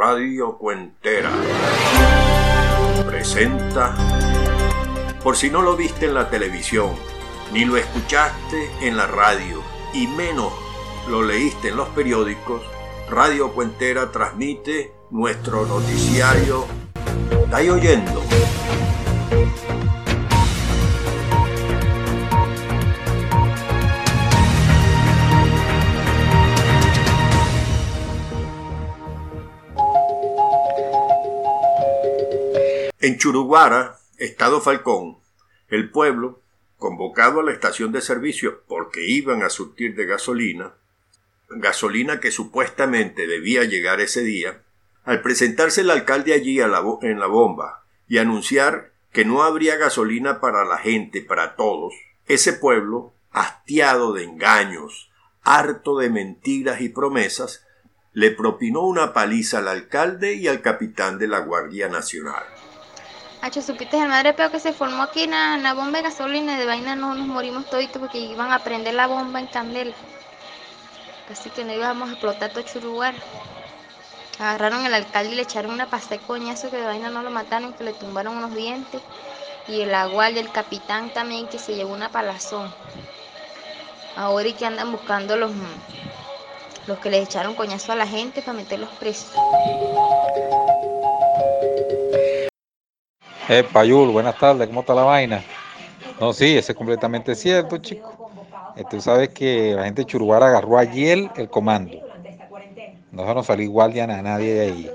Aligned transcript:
Radio 0.00 0.56
Cuentera 0.58 1.28
presenta, 3.04 3.96
por 5.24 5.36
si 5.36 5.50
no 5.50 5.60
lo 5.60 5.76
viste 5.76 6.06
en 6.06 6.14
la 6.14 6.30
televisión, 6.30 6.94
ni 7.52 7.64
lo 7.64 7.76
escuchaste 7.76 8.70
en 8.80 8.96
la 8.96 9.08
radio, 9.08 9.60
y 9.92 10.06
menos 10.06 10.52
lo 11.08 11.24
leíste 11.24 11.70
en 11.70 11.76
los 11.78 11.88
periódicos, 11.88 12.62
Radio 13.10 13.52
Cuentera 13.52 14.12
transmite 14.12 14.92
nuestro 15.10 15.66
noticiario. 15.66 16.64
¿Estáis 17.42 17.68
oyendo? 17.68 18.22
En 33.00 33.16
Churuguara, 33.16 34.00
Estado 34.16 34.60
Falcón, 34.60 35.18
el 35.68 35.88
pueblo, 35.88 36.42
convocado 36.78 37.38
a 37.38 37.42
la 37.44 37.52
estación 37.52 37.92
de 37.92 38.00
servicio 38.00 38.64
porque 38.66 39.06
iban 39.06 39.44
a 39.44 39.50
surtir 39.50 39.94
de 39.94 40.04
gasolina, 40.04 40.74
gasolina 41.48 42.18
que 42.18 42.32
supuestamente 42.32 43.28
debía 43.28 43.62
llegar 43.62 44.00
ese 44.00 44.22
día, 44.22 44.64
al 45.04 45.22
presentarse 45.22 45.82
el 45.82 45.90
alcalde 45.90 46.32
allí 46.32 46.58
en 46.60 46.70
la 47.20 47.26
bomba 47.28 47.84
y 48.08 48.18
anunciar 48.18 48.90
que 49.12 49.24
no 49.24 49.44
habría 49.44 49.76
gasolina 49.76 50.40
para 50.40 50.64
la 50.64 50.78
gente, 50.78 51.22
para 51.22 51.54
todos, 51.54 51.94
ese 52.26 52.52
pueblo, 52.52 53.14
hastiado 53.30 54.12
de 54.12 54.24
engaños, 54.24 55.12
harto 55.42 55.98
de 55.98 56.10
mentiras 56.10 56.80
y 56.80 56.88
promesas, 56.88 57.64
le 58.12 58.32
propinó 58.32 58.80
una 58.80 59.12
paliza 59.12 59.58
al 59.58 59.68
alcalde 59.68 60.34
y 60.34 60.48
al 60.48 60.62
capitán 60.62 61.20
de 61.20 61.28
la 61.28 61.38
Guardia 61.38 61.88
Nacional. 61.88 62.42
Hacho, 63.40 63.62
supiste 63.62 63.96
el 63.96 64.08
madre 64.08 64.32
peo 64.32 64.50
que 64.50 64.58
se 64.58 64.72
formó 64.72 65.04
aquí 65.04 65.22
en 65.22 65.30
la, 65.30 65.72
bomba 65.72 65.98
de 65.98 66.04
gasolina 66.04 66.58
de 66.58 66.66
vaina 66.66 66.96
no 66.96 67.14
nos 67.14 67.26
morimos 67.26 67.66
toditos 67.66 68.00
porque 68.00 68.18
iban 68.18 68.52
a 68.52 68.58
prender 68.58 68.94
la 68.94 69.06
bomba 69.06 69.38
en 69.38 69.46
candela. 69.46 69.94
Así 71.30 71.48
que 71.50 71.64
no 71.64 71.72
íbamos 71.72 72.08
a 72.08 72.12
explotar 72.12 72.50
todo 72.50 72.62
Churuguar. 72.62 73.14
Agarraron 74.40 74.84
al 74.84 74.94
alcalde 74.94 75.32
y 75.32 75.34
le 75.36 75.42
echaron 75.42 75.72
una 75.72 75.86
pasta 75.86 76.16
de 76.16 76.20
coñazo 76.20 76.70
que 76.70 76.78
de 76.78 76.86
vaina 76.86 77.10
no 77.10 77.22
lo 77.22 77.30
mataron, 77.30 77.72
que 77.74 77.84
le 77.84 77.92
tumbaron 77.92 78.36
unos 78.36 78.54
dientes. 78.54 79.00
Y 79.68 79.82
el 79.82 79.94
agual 79.94 80.34
del 80.34 80.50
capitán 80.50 81.10
también 81.10 81.46
que 81.46 81.58
se 81.60 81.76
llevó 81.76 81.92
una 81.92 82.08
palazón. 82.08 82.72
Ahora 84.16 84.48
y 84.48 84.52
que 84.54 84.66
andan 84.66 84.90
buscando 84.90 85.36
los, 85.36 85.52
los 86.88 86.98
que 86.98 87.10
les 87.10 87.28
echaron 87.28 87.54
coñazo 87.54 87.92
a 87.92 87.96
la 87.96 88.06
gente 88.06 88.42
para 88.42 88.56
meterlos 88.56 88.90
presos. 88.98 89.30
Eh, 93.48 93.64
Payul, 93.72 94.10
buenas 94.10 94.38
tardes, 94.38 94.68
¿cómo 94.68 94.80
está 94.80 94.94
la 94.94 95.04
vaina? 95.04 95.42
No, 96.20 96.34
sí, 96.34 96.58
eso 96.58 96.72
es 96.72 96.76
completamente 96.76 97.34
cierto, 97.34 97.78
chico. 97.78 98.30
Eh, 98.76 98.84
tú 98.90 99.00
sabes 99.00 99.30
que 99.30 99.74
la 99.74 99.84
gente 99.84 100.02
de 100.02 100.06
Churubara 100.06 100.48
agarró 100.48 100.76
ayer 100.76 101.30
el 101.34 101.48
comando. 101.48 101.98
No 103.10 103.22
dejaron 103.22 103.42
salir 103.42 103.70
guardia 103.70 104.04
a 104.04 104.22
nadie 104.22 104.52
de 104.52 104.60
ahí. 104.60 104.90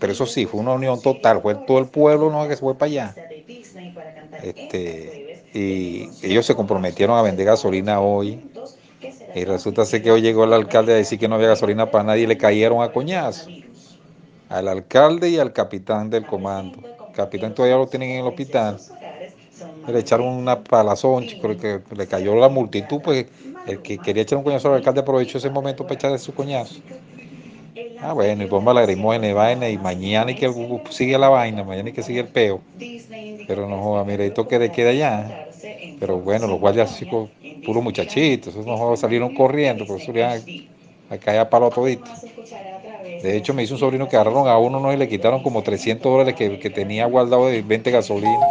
Pero, 0.00 0.12
eso 0.12 0.24
sí, 0.24 0.46
fue 0.46 0.60
una 0.60 0.72
unión 0.72 1.02
total. 1.02 1.42
Fue 1.42 1.54
todo 1.54 1.78
el 1.78 1.86
pueblo 1.88 2.30
no 2.30 2.48
que 2.48 2.56
se 2.56 2.60
fue 2.60 2.74
para 2.74 2.90
allá. 2.90 3.14
Este, 4.42 5.44
y 5.52 6.08
ellos 6.22 6.46
se 6.46 6.54
comprometieron 6.54 7.18
a 7.18 7.22
vender 7.22 7.44
gasolina 7.44 8.00
hoy. 8.00 8.40
Y 9.34 9.44
resulta 9.44 9.84
ser 9.84 10.02
que 10.02 10.10
hoy 10.10 10.22
llegó 10.22 10.44
el 10.44 10.54
alcalde 10.54 10.94
a 10.94 10.96
decir 10.96 11.18
que 11.18 11.28
no 11.28 11.34
había 11.34 11.48
gasolina 11.48 11.90
para 11.90 12.04
nadie 12.04 12.22
y 12.22 12.26
le 12.26 12.38
cayeron 12.38 12.82
a 12.82 12.92
coñazo. 12.92 13.50
Al 14.48 14.68
alcalde 14.68 15.28
y 15.28 15.38
al 15.38 15.52
capitán 15.52 16.08
del 16.08 16.24
comando 16.24 16.97
capitán 17.18 17.54
todavía 17.54 17.76
lo 17.78 17.88
tienen 17.88 18.10
en 18.10 18.20
el 18.20 18.26
hospital. 18.26 18.82
Le 19.86 19.98
echaron 19.98 20.28
una 20.28 20.62
palazón, 20.62 21.26
chico, 21.26 21.48
le 21.48 22.06
cayó 22.08 22.36
la 22.36 22.48
multitud, 22.48 23.00
pues 23.02 23.26
el 23.64 23.82
que 23.82 24.00
quería 24.00 24.22
echar 24.22 24.38
un 24.38 24.44
coñazo 24.44 24.68
al 24.68 24.74
alcalde 24.76 25.00
aprovechó 25.00 25.38
ese 25.38 25.50
momento 25.50 25.84
para 25.86 25.96
echarle 25.96 26.18
su 26.18 26.32
coñazo. 26.34 26.82
Ah, 28.00 28.12
bueno, 28.12 28.42
y 28.44 28.46
bomba 28.46 28.72
lagrimógena 28.74 29.28
y 29.28 29.32
vaina, 29.32 29.68
y 29.70 29.78
mañana 29.78 30.30
y 30.30 30.34
que 30.36 30.52
sigue 30.90 31.18
la 31.18 31.28
vaina, 31.28 31.64
mañana 31.64 31.90
y 31.90 31.92
que 31.92 32.02
sigue 32.02 32.20
el 32.20 32.30
peo. 32.30 32.64
Pero 33.44 33.68
no 33.68 33.80
joda, 33.82 34.04
mira, 34.04 34.24
y 34.26 34.30
toque 34.32 34.58
de 34.58 34.70
queda 34.72 34.90
allá. 34.90 35.40
Pero 35.96 36.20
bueno, 36.20 36.46
los 36.48 36.58
guardias 36.60 36.96
chicos, 36.98 37.30
puros 37.62 37.82
muchachitos, 37.84 38.54
esos 38.54 38.66
no 38.66 38.96
salieron 38.96 39.32
corriendo, 39.32 39.86
por 39.86 39.98
eso 39.98 40.12
ya 40.12 40.46
a 41.08 41.18
caer 41.18 41.40
a 41.40 41.50
palo 41.50 41.70
todito. 41.72 42.12
De 43.22 43.36
hecho, 43.36 43.54
me 43.54 43.62
hizo 43.62 43.74
un 43.74 43.80
sobrino 43.80 44.08
que 44.08 44.16
agarraron 44.16 44.48
a 44.48 44.58
uno 44.58 44.80
¿no? 44.80 44.92
y 44.92 44.96
le 44.96 45.08
quitaron 45.08 45.42
como 45.42 45.62
300 45.62 46.02
dólares 46.02 46.34
que, 46.34 46.58
que 46.58 46.70
tenía 46.70 47.06
guardado 47.06 47.46
de 47.46 47.62
20 47.62 47.90
gasolina. 47.90 48.46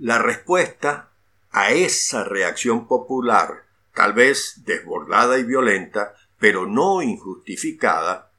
La 0.00 0.18
respuesta 0.18 1.10
a 1.50 1.70
esa 1.70 2.24
reacción 2.24 2.86
popular, 2.86 3.64
tal 3.94 4.12
vez 4.12 4.62
desbordada 4.64 5.38
y 5.38 5.44
violenta, 5.44 6.14
pero 6.38 6.66
no 6.66 7.02
injustificada, 7.02 8.30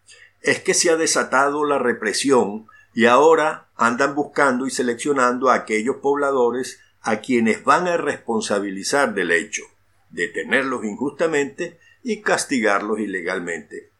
es 0.41 0.59
que 0.59 0.73
se 0.73 0.89
ha 0.89 0.95
desatado 0.95 1.65
la 1.65 1.77
represión 1.77 2.67
y 2.93 3.05
ahora 3.05 3.67
andan 3.75 4.15
buscando 4.15 4.65
y 4.65 4.71
seleccionando 4.71 5.49
a 5.49 5.55
aquellos 5.55 5.97
pobladores 5.97 6.79
a 7.01 7.17
quienes 7.17 7.63
van 7.63 7.87
a 7.87 7.97
responsabilizar 7.97 9.13
del 9.13 9.31
hecho, 9.31 9.63
detenerlos 10.09 10.83
injustamente 10.83 11.79
y 12.03 12.21
castigarlos 12.21 12.99
ilegalmente. 12.99 13.91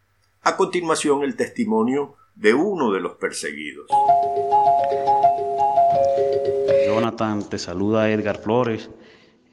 A 0.42 0.58
continuación, 0.58 1.24
el 1.24 1.36
testimonio 1.36 2.16
de 2.36 2.54
uno 2.54 2.92
de 2.92 3.00
los 3.00 3.14
perseguidos. 3.18 3.88
Jonathan, 6.88 7.48
te 7.48 7.58
saluda 7.58 8.10
Edgar 8.10 8.40
Flores. 8.40 8.90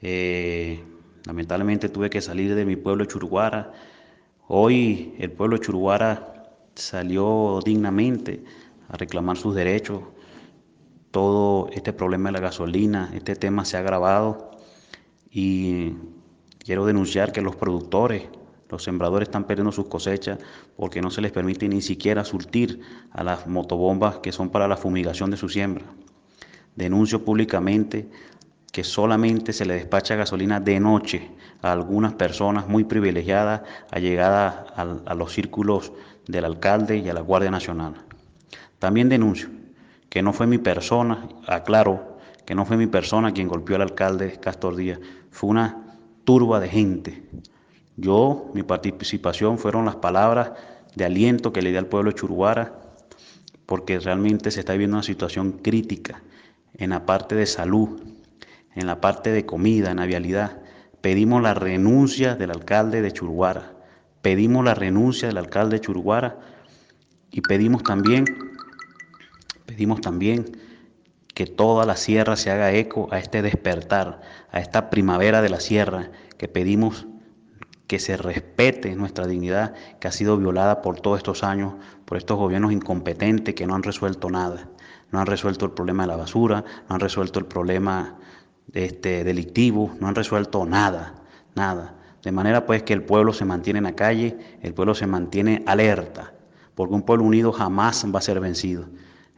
Eh, 0.01 0.79
lamentablemente 1.25 1.89
tuve 1.89 2.09
que 2.09 2.21
salir 2.21 2.55
de 2.55 2.65
mi 2.65 2.75
pueblo 2.75 3.05
Churuguara. 3.05 3.73
Hoy 4.47 5.13
el 5.19 5.31
pueblo 5.31 5.57
Churuguara 5.57 6.55
salió 6.75 7.59
dignamente 7.63 8.43
a 8.87 8.97
reclamar 8.97 9.37
sus 9.37 9.53
derechos. 9.53 10.01
Todo 11.11 11.69
este 11.71 11.93
problema 11.93 12.29
de 12.29 12.33
la 12.33 12.39
gasolina, 12.39 13.11
este 13.13 13.35
tema 13.35 13.65
se 13.65 13.77
ha 13.77 13.81
agravado 13.81 14.51
y 15.31 15.93
quiero 16.59 16.85
denunciar 16.85 17.31
que 17.31 17.41
los 17.41 17.55
productores 17.55 18.23
los 18.69 18.83
sembradores 18.83 19.27
están 19.27 19.45
perdiendo 19.45 19.71
sus 19.71 19.87
cosechas 19.87 20.37
porque 20.77 21.01
no 21.01 21.09
se 21.09 21.21
les 21.21 21.31
permite 21.31 21.67
ni 21.67 21.81
siquiera 21.81 22.23
surtir 22.23 22.81
a 23.11 23.23
las 23.23 23.47
motobombas 23.47 24.19
que 24.19 24.31
son 24.31 24.49
para 24.49 24.67
la 24.67 24.77
fumigación 24.77 25.31
de 25.31 25.37
su 25.37 25.49
siembra. 25.49 25.85
Denuncio 26.75 27.25
públicamente 27.25 28.09
que 28.71 28.83
solamente 28.83 29.53
se 29.53 29.65
le 29.65 29.73
despacha 29.73 30.15
gasolina 30.15 30.59
de 30.59 30.79
noche 30.79 31.31
a 31.63 31.71
algunas 31.71 32.13
personas 32.13 32.67
muy 32.67 32.83
privilegiadas 32.83 33.61
allegadas 33.89 34.67
a, 34.75 34.81
a 35.03 35.15
los 35.15 35.33
círculos 35.33 35.91
del 36.27 36.45
alcalde 36.45 36.97
y 36.97 37.09
a 37.09 37.13
la 37.15 37.21
Guardia 37.21 37.49
Nacional. 37.49 37.95
También 38.77 39.09
denuncio 39.09 39.49
que 40.09 40.21
no 40.21 40.31
fue 40.31 40.45
mi 40.45 40.59
persona, 40.59 41.27
aclaro, 41.47 42.19
que 42.45 42.53
no 42.53 42.65
fue 42.65 42.77
mi 42.77 42.87
persona 42.87 43.33
quien 43.33 43.47
golpeó 43.47 43.75
al 43.75 43.81
alcalde 43.83 44.39
Castor 44.39 44.75
Díaz, 44.75 44.99
fue 45.31 45.49
una 45.49 45.88
turba 46.29 46.59
de 46.59 46.69
gente 46.69 47.23
yo, 47.97 48.51
mi 48.53 48.61
participación 48.61 49.57
fueron 49.57 49.85
las 49.85 49.95
palabras 49.95 50.51
de 50.95 51.05
aliento 51.05 51.51
que 51.51 51.63
le 51.63 51.71
di 51.71 51.77
al 51.77 51.87
pueblo 51.87 52.11
de 52.11 52.17
Churuara, 52.17 52.79
porque 53.65 53.99
realmente 53.99 54.51
se 54.51 54.59
está 54.59 54.73
viviendo 54.73 54.97
una 54.97 55.03
situación 55.03 55.53
crítica 55.53 56.21
en 56.75 56.91
la 56.91 57.07
parte 57.07 57.33
de 57.33 57.47
salud, 57.47 57.99
en 58.75 58.85
la 58.85 59.01
parte 59.01 59.31
de 59.31 59.47
comida, 59.47 59.89
en 59.89 59.97
la 59.97 60.05
vialidad. 60.05 60.61
Pedimos 61.01 61.41
la 61.41 61.55
renuncia 61.55 62.35
del 62.35 62.51
alcalde 62.51 63.01
de 63.01 63.11
Churuara, 63.11 63.73
pedimos 64.21 64.63
la 64.63 64.75
renuncia 64.75 65.29
del 65.29 65.37
alcalde 65.39 65.77
de 65.77 65.81
Churuara 65.81 66.37
y 67.31 67.41
pedimos 67.41 67.81
también, 67.81 68.25
pedimos 69.65 69.99
también 69.99 70.45
que 71.39 71.45
toda 71.45 71.85
la 71.85 71.95
sierra 71.95 72.35
se 72.35 72.51
haga 72.51 72.73
eco 72.73 73.07
a 73.11 73.17
este 73.17 73.41
despertar, 73.41 74.19
a 74.51 74.59
esta 74.59 74.89
primavera 74.89 75.41
de 75.41 75.47
la 75.47 75.61
sierra 75.61 76.11
que 76.37 76.49
pedimos 76.49 77.07
que 77.87 77.97
se 77.97 78.17
respete 78.17 78.93
nuestra 78.97 79.25
dignidad 79.25 79.73
que 80.01 80.09
ha 80.09 80.11
sido 80.11 80.35
violada 80.35 80.81
por 80.81 80.99
todos 80.99 81.15
estos 81.15 81.45
años, 81.45 81.75
por 82.03 82.17
estos 82.17 82.37
gobiernos 82.37 82.73
incompetentes 82.73 83.55
que 83.55 83.65
no 83.65 83.73
han 83.73 83.83
resuelto 83.83 84.29
nada. 84.29 84.67
No 85.13 85.21
han 85.21 85.27
resuelto 85.27 85.63
el 85.63 85.71
problema 85.71 86.03
de 86.03 86.07
la 86.07 86.17
basura, 86.17 86.65
no 86.89 86.95
han 86.95 86.99
resuelto 86.99 87.39
el 87.39 87.45
problema 87.45 88.17
este, 88.73 89.23
delictivo, 89.23 89.95
no 90.01 90.09
han 90.09 90.15
resuelto 90.15 90.65
nada, 90.65 91.23
nada. 91.55 91.95
De 92.21 92.33
manera 92.33 92.65
pues 92.65 92.83
que 92.83 92.91
el 92.91 93.03
pueblo 93.03 93.31
se 93.31 93.45
mantiene 93.45 93.77
en 93.77 93.85
la 93.85 93.95
calle, 93.95 94.37
el 94.61 94.73
pueblo 94.73 94.93
se 94.93 95.07
mantiene 95.07 95.63
alerta, 95.67 96.33
porque 96.75 96.95
un 96.95 97.03
pueblo 97.03 97.23
unido 97.23 97.53
jamás 97.53 98.05
va 98.13 98.19
a 98.19 98.23
ser 98.23 98.41
vencido. 98.41 98.89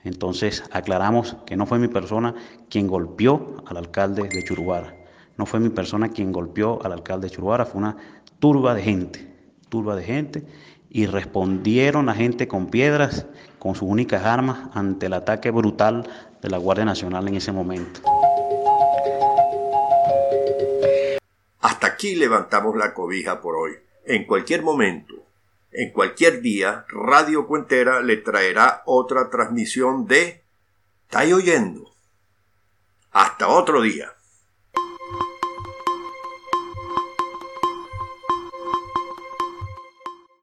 Entonces 0.03 0.63
aclaramos 0.71 1.37
que 1.45 1.55
no 1.55 1.65
fue 1.65 1.79
mi 1.79 1.87
persona 1.87 2.33
quien 2.69 2.87
golpeó 2.87 3.63
al 3.67 3.77
alcalde 3.77 4.27
de 4.27 4.43
Churuara, 4.43 4.95
no 5.37 5.45
fue 5.45 5.59
mi 5.59 5.69
persona 5.69 6.09
quien 6.09 6.31
golpeó 6.31 6.83
al 6.83 6.91
alcalde 6.91 7.27
de 7.27 7.35
Churuara, 7.35 7.65
fue 7.65 7.79
una 7.79 7.97
turba 8.39 8.73
de 8.73 8.81
gente, 8.81 9.33
turba 9.69 9.95
de 9.95 10.03
gente, 10.03 10.45
y 10.89 11.05
respondieron 11.05 12.07
la 12.07 12.13
gente 12.13 12.47
con 12.47 12.67
piedras, 12.67 13.25
con 13.59 13.75
sus 13.75 13.87
únicas 13.87 14.25
armas, 14.25 14.69
ante 14.73 15.05
el 15.05 15.13
ataque 15.13 15.49
brutal 15.49 16.07
de 16.41 16.49
la 16.49 16.57
Guardia 16.57 16.83
Nacional 16.83 17.27
en 17.27 17.35
ese 17.35 17.51
momento. 17.51 18.01
Hasta 21.59 21.87
aquí 21.87 22.15
levantamos 22.15 22.75
la 22.75 22.93
cobija 22.93 23.39
por 23.39 23.55
hoy. 23.55 23.71
En 24.05 24.25
cualquier 24.25 24.63
momento, 24.63 25.13
en 25.71 25.91
cualquier 25.91 26.41
día, 26.41 26.85
Radio 26.89 27.47
Cuentera 27.47 28.01
le 28.01 28.17
traerá 28.17 28.83
otra 28.85 29.29
transmisión 29.29 30.05
de 30.05 30.41
¿Estáis 31.11 31.33
oyendo? 31.33 31.93
Hasta 33.11 33.49
otro 33.49 33.81
día. 33.81 34.13